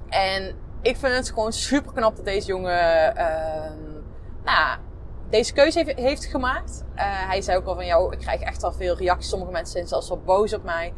En 0.10 0.56
ik 0.82 0.98
vind 0.98 1.16
het 1.16 1.30
gewoon 1.30 1.54
super 1.54 1.94
knap 1.94 2.16
dat 2.16 2.26
deze 2.26 2.48
jongen, 2.48 3.14
uh, 3.18 3.72
nou, 4.44 4.78
deze 5.30 5.54
keuze 5.54 5.94
heeft, 5.96 6.26
gemaakt. 6.26 6.84
Uh, 6.96 7.02
hij 7.04 7.42
zei 7.42 7.58
ook 7.58 7.66
al 7.66 7.76
van, 7.76 7.86
jou, 7.86 8.14
ik 8.14 8.20
krijg 8.20 8.42
echt 8.42 8.64
al 8.64 8.72
veel 8.72 8.98
reacties. 8.98 9.30
Sommige 9.30 9.52
mensen 9.52 9.72
zijn 9.72 9.88
zelfs 9.88 10.08
wel 10.08 10.22
boos 10.26 10.54
op 10.54 10.64
mij. 10.64 10.94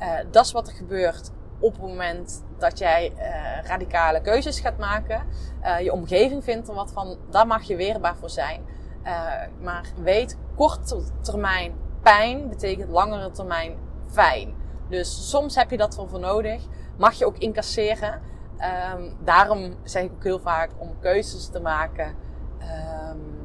Uh, 0.00 0.12
dat 0.30 0.44
is 0.44 0.52
wat 0.52 0.68
er 0.68 0.74
gebeurt 0.74 1.30
op 1.60 1.72
het 1.72 1.82
moment 1.82 2.44
dat 2.58 2.78
jij 2.78 3.12
uh, 3.16 3.68
radicale 3.68 4.20
keuzes 4.20 4.60
gaat 4.60 4.78
maken. 4.78 5.22
je 5.82 5.92
omgeving 5.92 6.44
vindt 6.44 6.68
er 6.68 6.74
wat 6.74 6.92
van. 6.92 7.16
Daar 7.30 7.46
mag 7.46 7.62
je 7.62 7.76
weerbaar 7.76 8.16
voor 8.16 8.30
zijn. 8.30 8.64
maar 9.60 9.92
weet, 10.02 10.38
korte 10.56 11.02
termijn 11.20 11.74
pijn 12.02 12.48
betekent 12.48 12.90
langere 12.90 13.30
termijn 13.30 13.76
fijn. 14.06 14.54
Dus 14.88 15.30
soms 15.30 15.54
heb 15.54 15.70
je 15.70 15.76
dat 15.76 15.96
wel 15.96 16.08
voor 16.08 16.20
nodig. 16.20 16.62
Mag 16.96 17.12
je 17.12 17.26
ook 17.26 17.38
incasseren. 17.38 18.20
Um, 18.94 19.16
daarom 19.24 19.74
zeg 19.82 20.02
ik 20.02 20.12
ook 20.12 20.22
heel 20.22 20.40
vaak 20.40 20.70
om 20.78 20.98
keuzes 21.00 21.48
te 21.48 21.60
maken. 21.60 22.14
Um, 23.10 23.43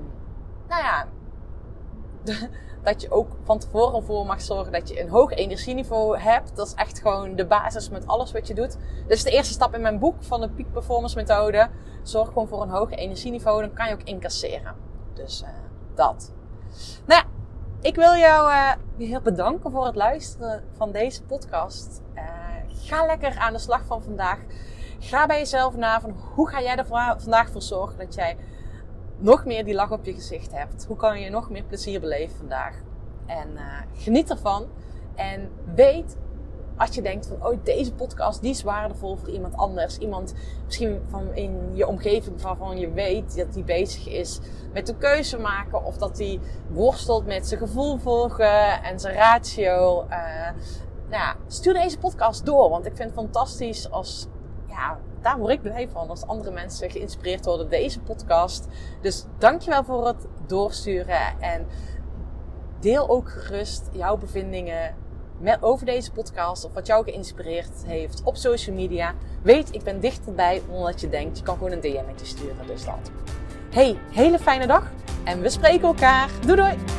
nou 0.70 0.84
ja, 0.84 1.08
dat 2.84 3.02
je 3.02 3.12
ook 3.12 3.28
van 3.44 3.60
tevoren 3.60 4.04
voor 4.04 4.26
mag 4.26 4.42
zorgen 4.42 4.72
dat 4.72 4.90
je 4.90 5.02
een 5.02 5.10
hoog 5.10 5.32
energieniveau 5.32 6.18
hebt. 6.18 6.56
Dat 6.56 6.68
is 6.68 6.74
echt 6.74 7.00
gewoon 7.00 7.36
de 7.36 7.46
basis 7.46 7.90
met 7.90 8.08
alles 8.08 8.32
wat 8.32 8.48
je 8.48 8.54
doet. 8.54 8.78
Dus 9.08 9.24
de 9.24 9.32
eerste 9.32 9.54
stap 9.54 9.76
in 9.76 9.82
mijn 9.82 10.00
boek 10.00 10.24
van 10.24 10.42
de 10.42 10.50
Peak 10.50 10.72
Performance 10.72 11.16
Methode. 11.16 11.70
Zorg 12.04 12.28
gewoon 12.28 12.48
voor 12.48 12.62
een 12.62 12.70
hoog 12.70 12.92
energieniveau. 12.92 13.62
Dan 13.62 13.74
kan 13.74 13.88
je 13.88 13.94
ook 13.94 14.04
incasseren. 14.04 14.76
Dus 15.14 15.42
uh, 15.42 15.50
dat. 15.96 16.34
Nou 17.06 17.22
ja, 17.22 17.30
ik 17.82 17.96
wil 17.96 18.16
jou 18.16 18.52
uh, 18.52 18.72
weer 18.96 19.22
bedanken 19.22 19.72
voor 19.72 19.86
het 19.86 19.96
luisteren 19.96 20.64
van 20.78 20.92
deze 20.92 21.24
podcast. 21.24 22.02
Uh, 22.16 22.24
ga 22.68 23.06
lekker 23.06 23.38
aan 23.38 23.54
de 23.54 23.60
slag 23.60 23.86
van 23.86 24.04
vandaag. 24.04 24.40
Ga 25.00 25.26
bij 25.26 25.38
jezelf 25.38 25.76
na 25.76 26.02
van 26.02 26.16
hoe 26.36 26.50
ga 26.50 26.62
jij 26.62 26.76
er 26.76 26.86
vandaag 27.18 27.50
voor 27.50 27.62
zorgen 27.62 27.98
dat 27.98 28.14
jij 28.14 28.38
nog 29.20 29.46
meer 29.46 29.66
die 29.66 29.74
lach 29.74 29.92
op 29.92 30.06
je 30.06 30.14
gezicht 30.14 30.52
hebt. 30.52 30.86
Hoe 30.86 30.98
kan 30.98 31.20
je 31.20 31.30
nog 31.30 31.50
meer 31.50 31.64
plezier 31.64 32.00
beleven 32.00 32.38
vandaag? 32.38 32.76
En 33.26 33.50
uh, 33.54 33.62
geniet 33.94 34.30
ervan. 34.30 34.68
En 35.16 35.50
weet 35.76 36.18
als 36.80 36.96
je 36.96 37.02
denkt 37.02 37.28
van, 37.28 37.46
oh, 37.48 37.58
deze 37.64 37.94
podcast 37.94 38.42
die 38.42 38.50
is 38.50 38.64
waardevol 38.64 39.16
voor 39.16 39.30
iemand 39.30 39.56
anders. 39.56 39.98
Iemand 39.98 40.34
misschien 40.66 41.02
van 41.08 41.34
in 41.34 41.76
je 41.76 41.88
omgeving 41.88 42.42
waarvan 42.42 42.78
je 42.78 42.92
weet 42.92 43.36
dat 43.36 43.54
die 43.54 43.64
bezig 43.64 44.08
is 44.08 44.40
met 44.74 44.88
de 44.88 44.96
keuze 44.96 45.38
maken. 45.38 45.84
Of 45.86 45.98
dat 45.98 46.18
hij 46.18 46.40
worstelt 46.70 47.26
met 47.26 47.48
zijn 47.48 47.60
gevoel 47.60 47.98
volgen 47.98 48.84
en 48.84 49.00
zijn 49.00 49.16
ratio. 49.16 50.04
Uh, 50.04 50.50
nou 51.10 51.24
ja, 51.24 51.36
stuur 51.48 51.74
deze 51.74 51.98
podcast 51.98 52.46
door. 52.46 52.70
Want 52.70 52.86
ik 52.86 52.96
vind 52.96 53.10
het 53.10 53.20
fantastisch 53.20 53.92
als, 53.92 54.28
ja, 54.68 55.00
daar 55.22 55.38
word 55.38 55.52
ik 55.52 55.62
blij 55.62 55.90
van. 55.90 56.10
Als 56.10 56.28
andere 56.28 56.52
mensen 56.52 56.92
geïnspireerd 56.92 57.46
worden 57.46 57.70
door 57.70 57.80
deze 57.80 58.00
podcast. 58.00 58.68
Dus 59.02 59.26
dankjewel 59.38 59.84
voor 59.84 60.08
het 60.08 60.28
doorsturen. 60.48 61.40
En 61.40 61.68
deel 62.80 63.10
ook 63.10 63.30
gerust 63.30 63.90
jouw 63.92 64.18
bevindingen 64.18 64.96
over 65.60 65.86
deze 65.86 66.12
podcast 66.12 66.66
of 66.66 66.74
wat 66.74 66.88
jou 66.88 67.04
geïnspireerd 67.04 67.84
heeft 67.86 68.22
op 68.24 68.36
social 68.36 68.76
media. 68.76 69.14
Weet, 69.42 69.76
ik 69.76 69.84
ben 69.84 70.00
dichterbij 70.00 70.62
omdat 70.70 71.02
je 71.02 71.10
denkt. 71.10 71.38
Je 71.38 71.44
kan 71.44 71.58
gewoon 71.58 71.72
een 71.72 71.82
DM'tje 71.82 72.26
sturen, 72.26 72.68
dus 72.68 72.86
dat. 72.86 73.12
Hey, 73.70 73.98
hele 74.12 74.40
fijne 74.40 74.68
dag 74.68 74.92
en 75.24 75.42
we 75.42 75.50
spreken 75.50 75.88
elkaar. 75.88 76.30
Doei 76.46 76.56
doei! 76.56 76.99